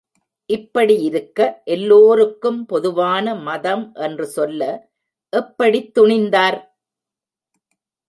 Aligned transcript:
இப்படி 0.49 0.95
இருக்க, 1.01 1.39
எல்லோருக்கும் 1.65 2.65
பொதுவான 2.65 3.35
மதம் 3.41 3.93
என்று 4.01 4.27
சொல்ல 4.27 4.61
எப்படித் 5.33 5.93
துணிந்தார்? 5.99 6.59